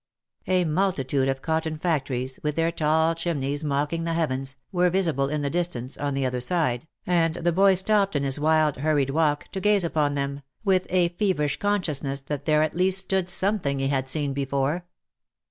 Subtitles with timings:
[0.47, 5.43] A multitude of cotton factories, with their tall chimneys mocking the heavens, were visible in
[5.43, 9.11] the distance, on the other side, and the boy stopped in his wild, hur ried
[9.11, 13.77] walk, to gaze upon them, with a feverish consciousness that there at least stood something
[13.77, 14.87] he had seen before.